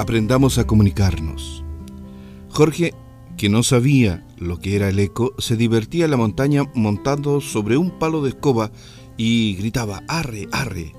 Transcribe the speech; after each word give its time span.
Aprendamos 0.00 0.56
a 0.56 0.66
comunicarnos. 0.66 1.62
Jorge, 2.48 2.94
que 3.36 3.50
no 3.50 3.62
sabía 3.62 4.26
lo 4.38 4.58
que 4.58 4.74
era 4.74 4.88
el 4.88 4.98
eco, 4.98 5.34
se 5.36 5.58
divertía 5.58 6.06
en 6.06 6.10
la 6.10 6.16
montaña 6.16 6.62
montando 6.74 7.42
sobre 7.42 7.76
un 7.76 7.90
palo 7.98 8.22
de 8.22 8.30
escoba 8.30 8.72
y 9.18 9.56
gritaba, 9.56 10.02
arre, 10.08 10.48
arre. 10.52 10.94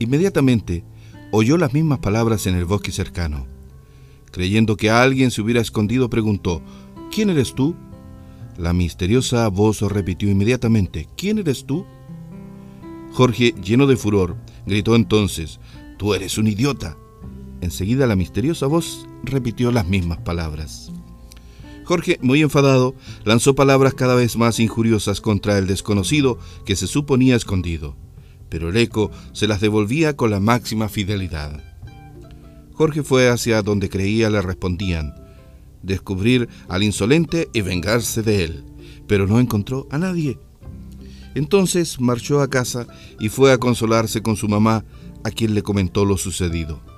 Inmediatamente 0.00 0.82
oyó 1.30 1.56
las 1.58 1.74
mismas 1.74 2.00
palabras 2.00 2.48
en 2.48 2.56
el 2.56 2.64
bosque 2.64 2.90
cercano. 2.90 3.46
Creyendo 4.32 4.76
que 4.76 4.90
alguien 4.90 5.30
se 5.30 5.40
hubiera 5.40 5.60
escondido, 5.60 6.10
preguntó, 6.10 6.60
¿quién 7.12 7.30
eres 7.30 7.54
tú? 7.54 7.76
La 8.58 8.72
misteriosa 8.72 9.46
voz 9.46 9.80
repitió 9.82 10.28
inmediatamente, 10.28 11.08
¿quién 11.16 11.38
eres 11.38 11.66
tú? 11.66 11.86
Jorge, 13.12 13.54
lleno 13.62 13.86
de 13.86 13.96
furor, 13.96 14.34
gritó 14.66 14.96
entonces, 14.96 15.60
Tú 15.98 16.14
eres 16.14 16.36
un 16.36 16.48
idiota. 16.48 16.96
Enseguida 17.64 18.06
la 18.06 18.14
misteriosa 18.14 18.66
voz 18.66 19.06
repitió 19.22 19.72
las 19.72 19.88
mismas 19.88 20.18
palabras. 20.18 20.92
Jorge, 21.84 22.18
muy 22.20 22.42
enfadado, 22.42 22.94
lanzó 23.24 23.54
palabras 23.54 23.94
cada 23.94 24.14
vez 24.14 24.36
más 24.36 24.60
injuriosas 24.60 25.22
contra 25.22 25.56
el 25.56 25.66
desconocido 25.66 26.38
que 26.66 26.76
se 26.76 26.86
suponía 26.86 27.36
escondido, 27.36 27.96
pero 28.50 28.68
el 28.68 28.76
eco 28.76 29.10
se 29.32 29.48
las 29.48 29.62
devolvía 29.62 30.14
con 30.14 30.30
la 30.30 30.40
máxima 30.40 30.90
fidelidad. 30.90 31.64
Jorge 32.74 33.02
fue 33.02 33.30
hacia 33.30 33.62
donde 33.62 33.88
creía 33.88 34.28
le 34.28 34.42
respondían, 34.42 35.14
descubrir 35.82 36.50
al 36.68 36.82
insolente 36.82 37.48
y 37.54 37.62
vengarse 37.62 38.22
de 38.22 38.44
él, 38.44 38.64
pero 39.06 39.26
no 39.26 39.40
encontró 39.40 39.86
a 39.90 39.96
nadie. 39.96 40.38
Entonces 41.34 41.98
marchó 41.98 42.42
a 42.42 42.50
casa 42.50 42.86
y 43.18 43.30
fue 43.30 43.52
a 43.52 43.58
consolarse 43.58 44.20
con 44.20 44.36
su 44.36 44.48
mamá, 44.48 44.84
a 45.24 45.30
quien 45.30 45.54
le 45.54 45.62
comentó 45.62 46.04
lo 46.04 46.18
sucedido. 46.18 46.93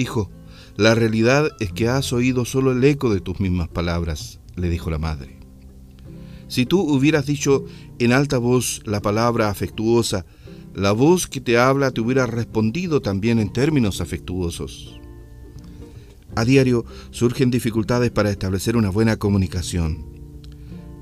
Hijo, 0.00 0.30
la 0.78 0.94
realidad 0.94 1.50
es 1.60 1.72
que 1.72 1.86
has 1.86 2.14
oído 2.14 2.46
solo 2.46 2.72
el 2.72 2.82
eco 2.84 3.12
de 3.12 3.20
tus 3.20 3.38
mismas 3.38 3.68
palabras, 3.68 4.40
le 4.56 4.70
dijo 4.70 4.88
la 4.88 4.96
madre. 4.96 5.38
Si 6.48 6.64
tú 6.64 6.80
hubieras 6.80 7.26
dicho 7.26 7.66
en 7.98 8.14
alta 8.14 8.38
voz 8.38 8.80
la 8.86 9.02
palabra 9.02 9.50
afectuosa, 9.50 10.24
la 10.74 10.92
voz 10.92 11.26
que 11.26 11.42
te 11.42 11.58
habla 11.58 11.90
te 11.90 12.00
hubiera 12.00 12.24
respondido 12.24 13.02
también 13.02 13.38
en 13.38 13.52
términos 13.52 14.00
afectuosos. 14.00 14.98
A 16.34 16.46
diario 16.46 16.86
surgen 17.10 17.50
dificultades 17.50 18.10
para 18.10 18.30
establecer 18.30 18.78
una 18.78 18.88
buena 18.88 19.18
comunicación. 19.18 20.06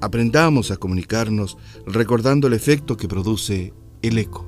Aprendamos 0.00 0.72
a 0.72 0.76
comunicarnos 0.76 1.56
recordando 1.86 2.48
el 2.48 2.54
efecto 2.54 2.96
que 2.96 3.06
produce 3.06 3.72
el 4.02 4.18
eco. 4.18 4.47